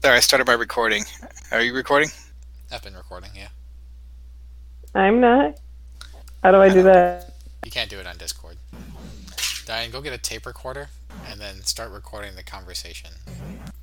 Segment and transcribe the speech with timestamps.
[0.00, 1.04] There, I started my recording.
[1.50, 2.10] Are you recording?
[2.70, 3.48] I've been recording, yeah.
[4.94, 5.58] I'm not.
[6.42, 7.34] How do I do uh, that?
[7.64, 8.56] You can't do it on Discord.
[9.66, 10.88] Diane, go get a tape recorder
[11.28, 13.10] and then start recording the conversation.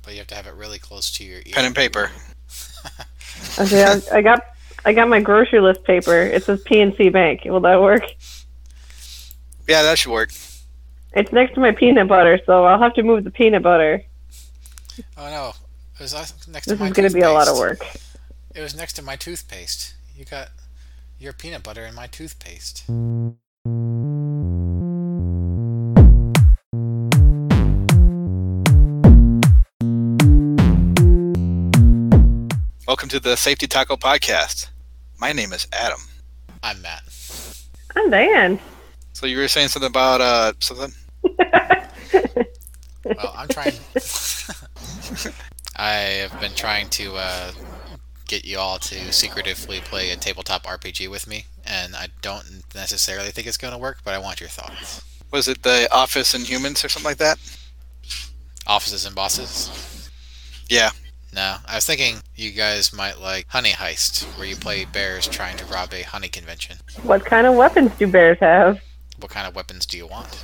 [0.02, 1.52] But you have to have it really close to your ear.
[1.52, 2.10] Pen and paper.
[3.58, 4.40] Okay, I, I got
[4.86, 6.22] I got my grocery list paper.
[6.22, 7.42] It says PNC Bank.
[7.44, 8.02] Will that work?
[9.68, 10.30] Yeah, that should work.
[11.12, 14.02] It's next to my peanut butter, so I'll have to move the peanut butter.
[15.18, 15.52] Oh no,
[15.98, 17.78] it was uh, next This to my is going to be a lot of work.
[18.54, 19.94] It was next to my toothpaste.
[20.14, 20.48] You got
[21.18, 22.84] your peanut butter in my toothpaste.
[32.86, 34.68] Welcome to the Safety Taco Podcast.
[35.18, 36.00] My name is Adam.
[36.62, 37.02] I'm Matt.
[37.96, 38.60] I'm Dan.
[39.14, 40.92] So you were saying something about uh something?
[43.04, 43.72] Well, I'm trying.
[45.76, 47.52] I have been trying to uh,
[48.26, 53.30] get you all to secretively play a tabletop RPG with me, and I don't necessarily
[53.30, 55.02] think it's going to work, but I want your thoughts.
[55.30, 57.38] Was it the Office and Humans or something like that?
[58.66, 60.10] Offices and bosses.
[60.68, 60.90] Yeah.
[61.34, 65.58] No, I was thinking you guys might like Honey Heist, where you play bears trying
[65.58, 66.78] to rob a honey convention.
[67.02, 68.80] What kind of weapons do bears have?
[69.18, 70.42] What kind of weapons do you want?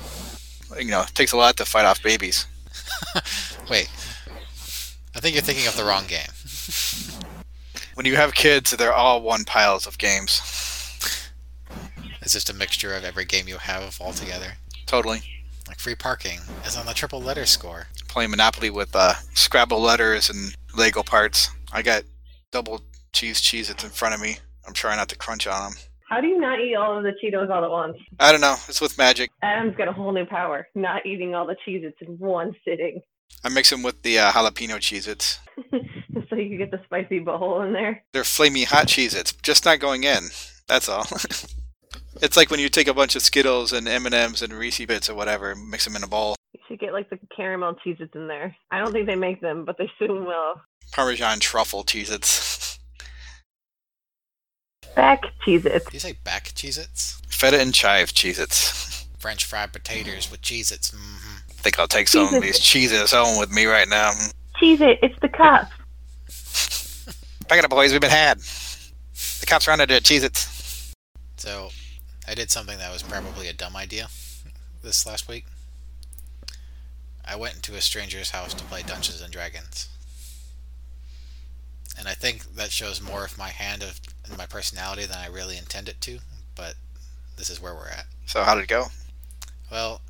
[0.77, 2.45] You know, it takes a lot to fight off babies.
[3.71, 3.89] Wait,
[5.15, 6.29] I think you're thinking of the wrong game.
[7.95, 10.41] When you have kids, they're all one piles of games.
[12.23, 14.53] It's just a mixture of every game you have all together.
[14.87, 15.21] Totally.
[15.67, 17.85] Like free parking is on the triple letter score.
[18.07, 21.51] Playing Monopoly with uh, Scrabble letters and Lego parts.
[21.71, 22.03] I got
[22.51, 24.37] double cheese Cheez-Its in front of me.
[24.65, 25.79] I'm trying not to crunch on them.
[26.09, 27.97] How do you not eat all of the Cheetos all at once?
[28.19, 28.55] I don't know.
[28.67, 29.29] It's with magic.
[29.43, 30.67] Adam's got a whole new power.
[30.73, 33.01] Not eating all the Cheez-Its in one sitting.
[33.43, 35.39] I mix them with the uh, jalapeno Cheez-Its.
[36.29, 38.03] so you can get the spicy bowl in there.
[38.13, 40.29] They're flamey hot Cheez-Its, just not going in.
[40.67, 41.05] That's all.
[42.21, 45.15] it's like when you take a bunch of Skittles and M&Ms and Reese Bits or
[45.15, 46.35] whatever, and mix them in a bowl.
[46.53, 48.55] You should get like the caramel Cheez-Its in there.
[48.71, 50.61] I don't think they make them, but they soon will.
[50.91, 52.79] Parmesan truffle Cheez-Its.
[54.95, 55.85] Back Cheez-Its.
[55.85, 57.19] Do you say back Cheez Its?
[57.27, 59.07] Feta and chive Cheez-Its.
[59.17, 60.91] French fried potatoes with Cheez Its.
[60.91, 61.32] hmm I
[61.63, 64.11] think I'll take some of these Cheez-Its home with me right now.
[64.57, 64.99] Cheese it.
[65.01, 65.69] it's the cup.
[67.47, 67.91] Back it up, boys.
[67.91, 68.39] We've been had.
[69.39, 70.93] The cops are on it at Cheez-Its.
[71.37, 71.69] So,
[72.27, 74.07] I did something that was probably a dumb idea
[74.83, 75.45] this last week.
[77.25, 79.87] I went into a stranger's house to play Dungeons and Dragons.
[81.97, 85.27] And I think that shows more of my hand of and my personality than I
[85.27, 86.19] really intended to,
[86.55, 86.75] but
[87.37, 88.05] this is where we're at.
[88.25, 88.85] So how did it go?
[89.71, 90.01] Well,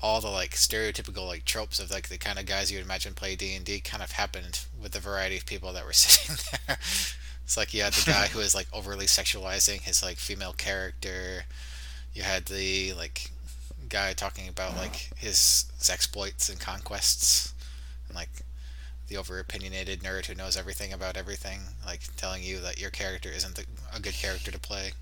[0.00, 3.14] all the like stereotypical like tropes of like the kind of guys you would imagine
[3.14, 6.36] play D and D kind of happened with the variety of people that were sitting
[6.66, 6.78] there.
[7.44, 11.44] It's like you had the guy who is like overly sexualizing his like female character.
[12.12, 13.30] You had the like
[13.88, 17.54] guy talking about like his exploits and conquests,
[18.06, 18.28] and like
[19.08, 23.30] the over opinionated nerd who knows everything about everything, like telling you that your character
[23.30, 24.92] isn't the, a good character to play.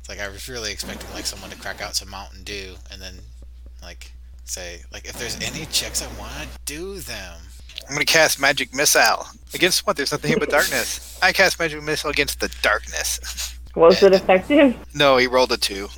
[0.00, 3.00] It's like I was really expecting like someone to crack out some Mountain Dew and
[3.00, 3.20] then
[3.82, 4.12] like
[4.44, 7.38] say like if there's any chicks I want to do them.
[7.88, 9.26] I'm gonna cast Magic Missile.
[9.54, 9.96] Against what?
[9.96, 11.18] There's nothing here but darkness.
[11.22, 13.58] I cast Magic Missile against the darkness.
[13.74, 14.76] Was it effective?
[14.94, 15.88] no, he rolled a two.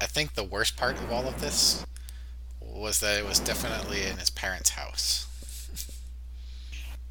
[0.00, 1.84] I think the worst part of all of this
[2.60, 5.26] was that it was definitely in his parents' house.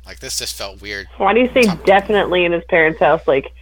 [0.05, 1.07] Like this just felt weird.
[1.17, 3.27] Why do you say definitely in his parents' house?
[3.27, 3.53] Like,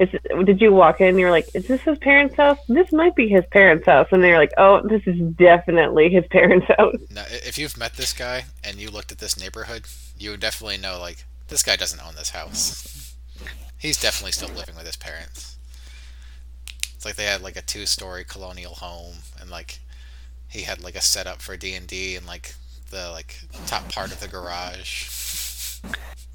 [0.00, 0.08] is
[0.44, 2.58] did you walk in and you're like, is this his parents' house?
[2.68, 6.24] This might be his parents' house, and then you're like, oh, this is definitely his
[6.30, 6.96] parents' house.
[7.10, 9.84] Now, if you've met this guy and you looked at this neighborhood,
[10.18, 13.14] you would definitely know like this guy doesn't own this house.
[13.78, 15.58] He's definitely still living with his parents.
[16.94, 19.80] It's like they had like a two-story colonial home, and like
[20.48, 22.54] he had like a setup for D and D, and like
[22.90, 25.08] the like top part of the garage,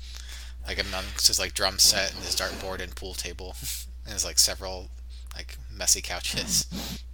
[0.67, 3.55] like amongst his like drum set and his dartboard and pool table,
[4.03, 4.89] and there's like several
[5.35, 6.65] like messy couches.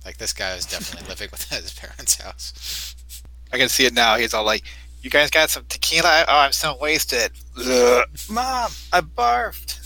[0.05, 2.95] Like this guy is definitely living with his parents' house.
[3.53, 4.15] I can see it now.
[4.15, 4.63] He's all like,
[5.01, 6.25] "You guys got some tequila?
[6.27, 8.05] Oh, I'm so wasted." Ugh.
[8.29, 9.77] Mom, I barfed.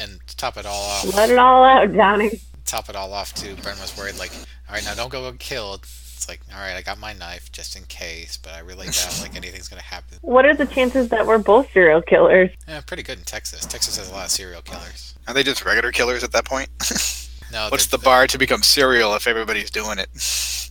[0.00, 2.40] And to top it all off, Let it all out, Johnny.
[2.64, 3.56] top it all off too.
[3.56, 4.30] Bren was worried, like,
[4.68, 5.84] all right, now don't go get killed.
[6.18, 9.20] It's like, all right, I got my knife just in case, but I really doubt
[9.22, 10.18] like anything's gonna happen.
[10.22, 12.50] What are the chances that we're both serial killers?
[12.66, 13.64] Yeah, pretty good in Texas.
[13.64, 15.14] Texas has a lot of serial killers.
[15.28, 16.68] Are they just regular killers at that point?
[17.50, 20.10] No, What's the bar to become serial if everybody's doing it?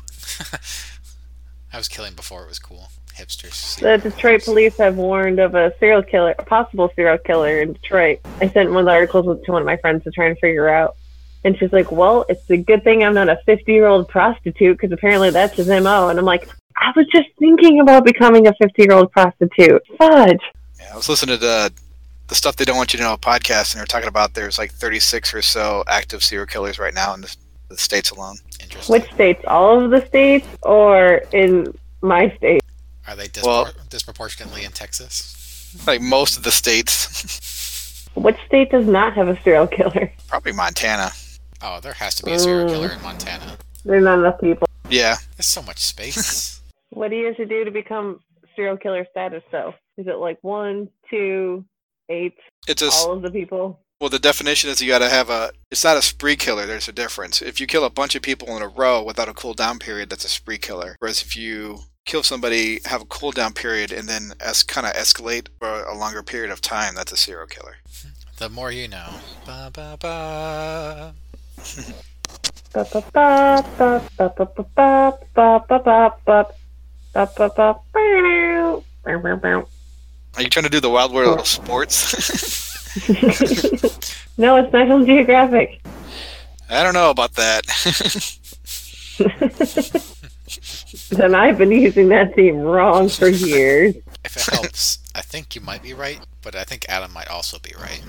[1.74, 2.90] I was killing before it was cool.
[3.16, 3.80] Hipsters.
[3.80, 8.20] The Detroit police have warned of a serial killer, a possible serial killer in Detroit.
[8.42, 10.70] I sent one of the articles to one of my friends to try and figure
[10.70, 10.98] out.
[11.44, 14.78] And she's like, well, it's a good thing I'm not a 50 year old prostitute
[14.78, 16.10] because apparently that's his MO.
[16.10, 19.82] And I'm like, I was just thinking about becoming a 50 year old prostitute.
[19.98, 20.42] Fudge.
[20.80, 21.72] Yeah, I was listening to the,
[22.28, 24.72] the stuff they don't want you to know podcast, and they're talking about there's like
[24.74, 27.36] 36 or so active serial killers right now in the,
[27.70, 28.36] the states alone.
[28.62, 28.94] Interesting.
[28.94, 29.44] Which states?
[29.48, 32.62] All of the states or in my state?
[33.08, 35.34] Are they dispor- Well- disproportionately in Texas?
[35.86, 40.12] Like most of the states, Which state does not have a serial killer?
[40.28, 41.12] probably Montana.
[41.62, 42.72] Oh, there has to be a serial Mm.
[42.72, 43.58] killer in Montana.
[43.86, 44.68] There's not enough people.
[44.90, 46.54] Yeah, There's so much space.
[46.90, 48.22] What do you have to do to become
[48.56, 49.74] serial killer status, though?
[49.98, 51.64] Is it like one, two,
[52.10, 52.34] eight,
[52.68, 53.80] it's just all of the people?
[54.00, 55.52] well, the definition is you got to have a.
[55.70, 56.66] It's not a spree killer.
[56.66, 57.42] There's a difference.
[57.42, 60.24] If you kill a bunch of people in a row without a cooldown period, that's
[60.26, 60.96] a spree killer.
[61.00, 65.50] Whereas if you kill somebody, have a cooldown period, and then es- kind of escalate
[65.60, 67.76] for a longer period of time, that's a serial killer.
[68.38, 69.10] the more you know.
[69.46, 71.14] Ba ba ba.
[80.36, 82.14] Are you trying to do the Wild World of Sports?
[84.38, 85.82] no, it's National Geographic.
[86.70, 87.66] I don't know about that.
[91.10, 93.96] then I've been using that theme wrong for years.
[94.24, 97.58] If it helps, I think you might be right, but I think Adam might also
[97.58, 98.04] be right.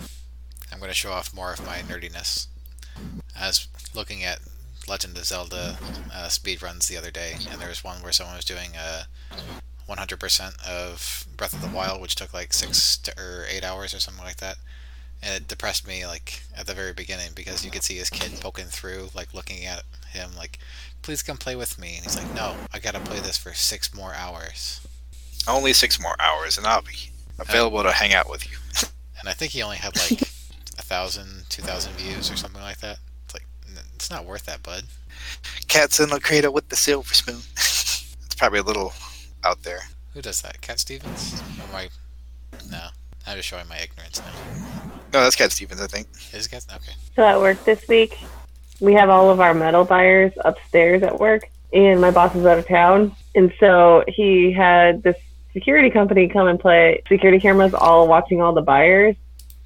[0.72, 2.48] I'm going to show off more of my nerdiness.
[3.38, 4.40] I was looking at
[4.88, 5.78] Legend of Zelda
[6.12, 9.04] uh, speed runs the other day, and there was one where someone was doing uh,
[9.88, 14.00] 100% of Breath of the Wild, which took like six to, or eight hours or
[14.00, 14.56] something like that.
[15.22, 18.40] And it depressed me like at the very beginning because you could see his kid
[18.40, 20.58] poking through, like looking at him, like,
[21.02, 23.92] "Please come play with me." And he's like, "No, I gotta play this for six
[23.92, 24.80] more hours."
[25.48, 28.58] Only six more hours, and I'll be available to hang out with you.
[29.18, 30.27] and I think he only had like
[30.88, 32.99] a thousand, two thousand views or something like that.
[33.25, 33.46] It's like
[33.94, 34.85] it's not worth that, bud.
[35.69, 37.40] Cats in the cradle with the silver spoon.
[37.56, 38.93] it's probably a little
[39.44, 39.81] out there.
[40.14, 40.61] Who does that?
[40.61, 41.40] Cat Stevens?
[41.58, 41.88] Or am I?
[42.70, 42.88] No,
[43.26, 44.32] I'm just showing my ignorance now.
[45.12, 46.08] No, that's Cat Stevens, I think.
[46.32, 46.64] Is Cat?
[46.75, 46.93] Okay.
[47.14, 48.19] So at work this week,
[48.81, 52.58] we have all of our metal buyers upstairs at work, and my boss is out
[52.58, 55.17] of town, and so he had this
[55.52, 59.17] security company come and play security cameras, all watching all the buyers,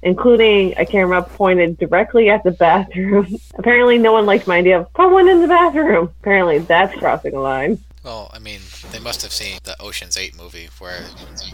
[0.03, 3.37] including a camera pointed directly at the bathroom.
[3.57, 6.11] Apparently, no one liked my idea of put one in the bathroom.
[6.21, 7.79] Apparently, that's crossing a line.
[8.03, 8.59] Well, I mean,
[8.91, 11.05] they must have seen the Ocean's Eight movie where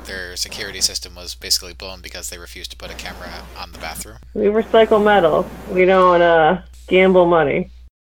[0.05, 3.77] their security system was basically blown because they refused to put a camera on the
[3.77, 4.17] bathroom.
[4.33, 5.47] We recycle metal.
[5.69, 7.69] We don't uh, gamble money.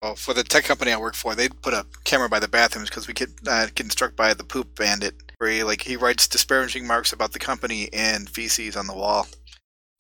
[0.04, 2.90] Well, for the tech company I work for, they put a camera by the bathrooms
[2.90, 6.28] because we get uh, get struck by the poop bandit, where he like he writes
[6.28, 9.28] disparaging marks about the company and feces on the wall.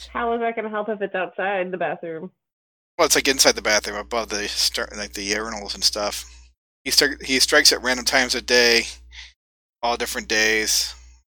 [0.07, 2.31] How is that going to help if it's outside the bathroom?
[2.97, 6.25] Well, it's like inside the bathroom, above the start, like the urinals and stuff.
[6.83, 8.83] He stri- he strikes at random times a day,
[9.81, 10.93] all different days.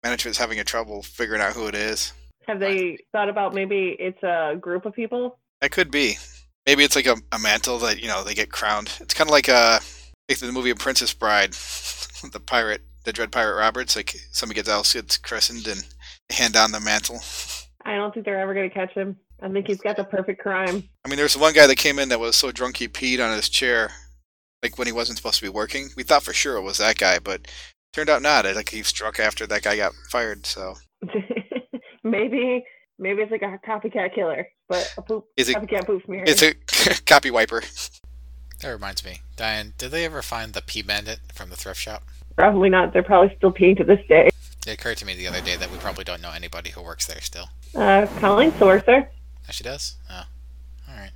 [0.04, 2.14] Management's having a trouble figuring out who it is.
[2.48, 5.38] Have they thought about maybe it's a group of people?
[5.62, 6.18] That could be.
[6.66, 8.92] Maybe it's like a, a mantle that you know they get crowned.
[9.02, 9.80] It's kind of like uh
[10.30, 11.52] like the movie Princess Bride,
[12.32, 13.96] the pirate, the Dread Pirate Roberts.
[13.96, 15.86] Like somebody gets else gets christened and
[16.30, 17.20] hand down the mantle.
[17.90, 19.18] I don't think they're ever going to catch him.
[19.42, 20.84] I think he's got the perfect crime.
[21.06, 23.36] I mean, there's one guy that came in that was so drunk he peed on
[23.36, 23.90] his chair,
[24.62, 25.90] like when he wasn't supposed to be working.
[25.98, 27.48] We thought for sure it was that guy, but
[27.94, 28.46] turned out not.
[28.46, 30.46] Like he struck after that guy got fired.
[30.46, 30.76] So
[32.04, 32.64] maybe
[32.98, 36.24] maybe it's like a copycat killer, but a poop Is it- copycat poop smear.
[36.28, 36.54] it's a
[37.06, 37.64] copy wiper.
[38.62, 39.74] That reminds me, Diane.
[39.78, 42.04] Did they ever find the pea bandit from the thrift shop?
[42.36, 42.94] probably not.
[42.94, 44.29] They're probably still peeing to this day.
[44.70, 47.08] It occurred to me the other day that we probably don't know anybody who works
[47.08, 47.50] there still.
[47.74, 49.08] Uh, Colleen Sorcer.
[49.08, 49.96] Oh, she does.
[50.12, 50.24] Oh,
[50.88, 51.10] all right.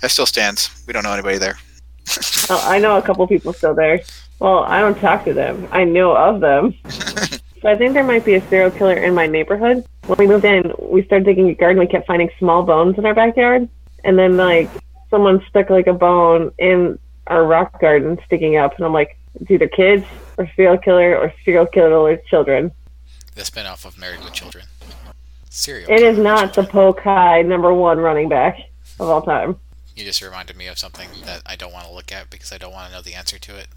[0.00, 0.82] That still stands.
[0.86, 1.58] We don't know anybody there.
[2.50, 4.02] Oh, I know a couple people still there.
[4.38, 5.66] Well, I don't talk to them.
[5.72, 6.74] I know of them.
[6.90, 9.82] so I think there might be a serial killer in my neighborhood.
[10.06, 11.80] When we moved in, we started digging a garden.
[11.80, 13.66] We kept finding small bones in our backyard,
[14.04, 14.68] and then like
[15.08, 19.50] someone stuck like a bone in our rock garden sticking up, and I'm like, it's
[19.50, 20.04] either kids
[20.36, 22.72] or serial killer or serial killer children.
[23.34, 24.66] The spinoff of Married with Children.
[25.50, 25.90] Serial.
[25.90, 26.64] It is not the.
[26.64, 28.58] Polk High number one running back
[28.98, 29.56] of all time.
[29.94, 32.58] You just reminded me of something that I don't want to look at because I
[32.58, 33.68] don't want to know the answer to it.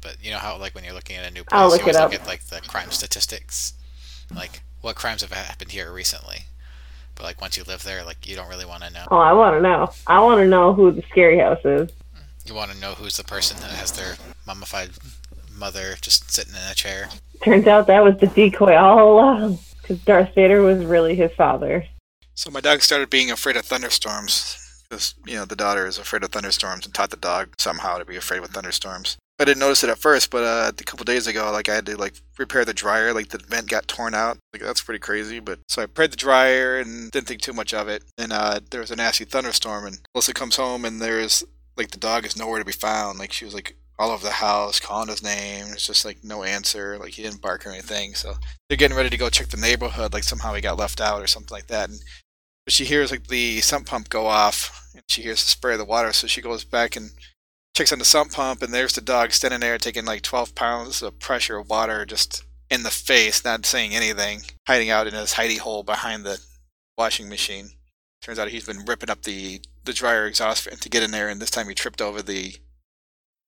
[0.00, 1.92] But you know how, like, when you're looking at a new place, I'll look you
[1.92, 3.74] always look at like the crime statistics,
[4.34, 6.46] like what crimes have happened here recently.
[7.16, 9.04] But like once you live there, like you don't really want to know.
[9.10, 9.90] Oh, I want to know.
[10.06, 11.90] I want to know who the scary house is.
[12.44, 14.90] You want to know who's the person that has their mummified
[15.56, 17.08] mother just sitting in a chair.
[17.42, 21.86] Turns out that was the decoy all along, because Darth Vader was really his father.
[22.34, 24.62] So my dog started being afraid of thunderstorms.
[24.88, 28.04] Because, you know, the daughter is afraid of thunderstorms and taught the dog somehow to
[28.04, 29.16] be afraid of thunderstorms.
[29.38, 31.86] I didn't notice it at first, but uh, a couple days ago, like I had
[31.86, 34.38] to like repair the dryer, like the vent got torn out.
[34.52, 35.40] Like that's pretty crazy.
[35.40, 38.04] But so I repaired the dryer and didn't think too much of it.
[38.16, 41.44] And uh, there was a nasty thunderstorm, and Melissa comes home and there's
[41.76, 43.18] like the dog is nowhere to be found.
[43.18, 45.66] Like she was like all over the house, calling his name.
[45.70, 46.98] It's just like no answer.
[46.98, 48.14] Like he didn't bark or anything.
[48.14, 48.34] So
[48.68, 50.12] they're getting ready to go check the neighborhood.
[50.12, 51.88] Like somehow he got left out or something like that.
[51.88, 51.98] And
[52.68, 55.84] she hears like the sump pump go off, and she hears the spray of the
[55.84, 56.12] water.
[56.12, 57.10] So she goes back and
[57.76, 61.02] checks on the sump pump, and there's the dog standing there taking like 12 pounds
[61.02, 65.34] of pressure of water just in the face, not saying anything, hiding out in his
[65.34, 66.40] hidey hole behind the
[66.98, 67.70] washing machine.
[68.22, 71.28] Turns out he's been ripping up the the dryer exhaust fan to get in there,
[71.28, 72.56] and this time he tripped over the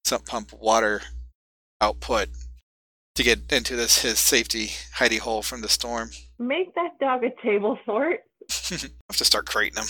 [0.08, 1.02] sump pump water
[1.82, 2.30] output
[3.14, 6.10] to get into this his safety hidey hole from the storm.
[6.38, 8.20] Make that dog a table sort.
[8.50, 8.74] I
[9.10, 9.88] have to start crating him.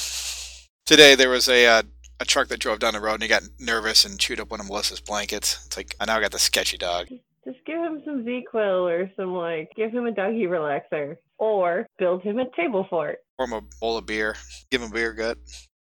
[0.87, 1.83] Today there was a uh,
[2.19, 4.59] a truck that drove down the road and he got nervous and chewed up one
[4.59, 5.65] of Melissa's blankets.
[5.67, 7.07] It's like I now got the sketchy dog.
[7.45, 12.23] Just give him some ZzzQuil or some like, give him a doggy relaxer, or build
[12.23, 13.19] him a table fort.
[13.37, 14.35] Pour him a bowl of beer.
[14.71, 15.39] Give him a beer gut.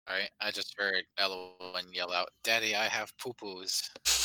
[0.07, 3.89] Alright, I just heard Elowen yell out, Daddy, I have poo poos.
[3.95, 4.11] Now,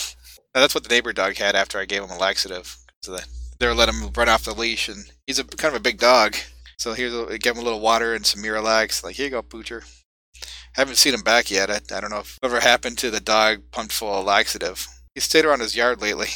[0.55, 2.77] Uh, that's what the neighbor dog had after I gave him a laxative.
[3.03, 3.23] So they
[3.59, 6.37] they were him run off the leash, and he's a kind of a big dog.
[6.79, 9.05] So here's a, give him a little water and some Miralax.
[9.05, 9.85] Like here you go, Poocher.
[10.75, 11.71] Haven't seen him back yet.
[11.71, 14.87] I, I don't know if whatever happened to the dog pumped full of laxative.
[15.15, 16.29] He stayed around his yard lately.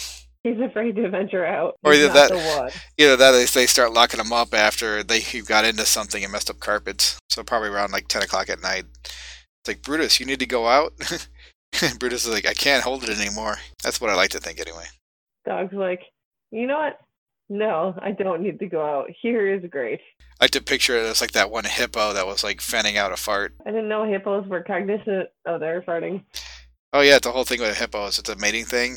[0.42, 1.76] He's afraid to venture out.
[1.83, 5.64] Or either that- Either that they they start locking him up after they he got
[5.64, 7.18] into something and messed up carpets.
[7.30, 8.85] So probably around like 10 o'clock at night.
[9.04, 10.92] It's like, Brutus, you need to go out?
[11.83, 13.57] And Brutus is like, I can't hold it anymore.
[13.83, 14.85] That's what I like to think anyway.
[15.47, 16.00] Dog's like,
[16.50, 17.00] you know what?
[17.49, 19.11] No, I don't need to go out.
[19.21, 20.00] Here is great.
[20.40, 23.12] I like to picture it as like that one hippo that was like fanning out
[23.12, 23.54] a fart.
[23.66, 26.25] I didn't know hippos were cognizant of their farting.
[26.93, 28.97] Oh yeah, it's the whole thing with hippos, it's a mating thing.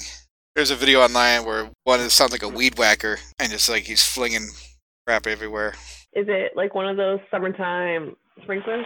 [0.55, 4.03] There's a video online where one sounds like a weed whacker and just like he's
[4.03, 4.47] flinging
[5.05, 5.73] crap everywhere.
[6.13, 8.85] Is it like one of those summertime sprinklers?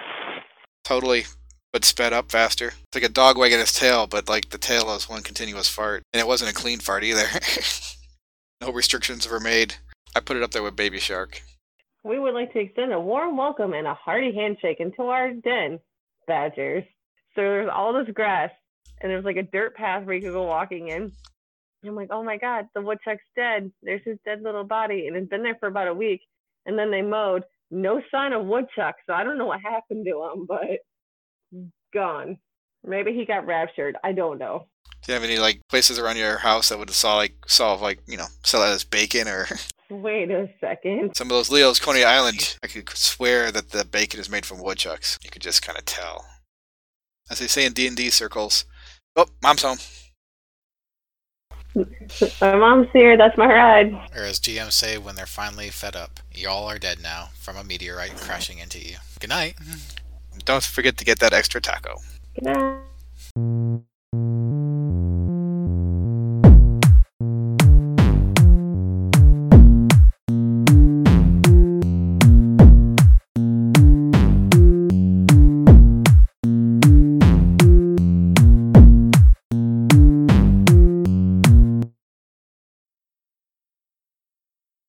[0.83, 1.25] Totally,
[1.71, 2.67] but sped up faster.
[2.67, 6.03] It's like a dog wagging its tail, but like the tail is one continuous fart.
[6.13, 7.27] And it wasn't a clean fart either.
[8.61, 9.75] no restrictions were made.
[10.15, 11.41] I put it up there with Baby Shark.
[12.03, 15.79] We would like to extend a warm welcome and a hearty handshake into our den,
[16.27, 16.83] badgers.
[17.35, 18.49] So there's all this grass,
[18.99, 21.03] and there's like a dirt path where you could go walking in.
[21.03, 23.71] And I'm like, oh my god, the woodchuck's dead.
[23.81, 26.21] There's his dead little body, and it's been there for about a week.
[26.65, 27.43] And then they mowed.
[27.69, 30.81] No sign of woodchuck, so I don't know what happened to him, but
[31.91, 32.37] gone.
[32.83, 33.95] Maybe he got raptured.
[34.03, 34.65] I don't know.
[35.03, 37.99] Do you have any like places around your house that would saw like solve like
[38.07, 39.47] you know sell it as bacon or
[39.89, 41.15] Wait a second.
[41.15, 42.57] some of those Leo's Coney Island?
[42.63, 45.19] I could swear that the bacon is made from woodchucks.
[45.23, 46.25] You could just kind of tell,
[47.29, 48.65] as they say in D and D circles.
[49.15, 49.79] Oh, mom's home.
[51.75, 53.17] My mom's here.
[53.17, 53.93] That's my ride.
[54.15, 57.63] Or as GMs say when they're finally fed up, y'all are dead now from a
[57.63, 58.95] meteorite crashing into you.
[59.19, 59.55] Good night.
[60.45, 61.97] Don't forget to get that extra taco.
[62.35, 62.80] Good night.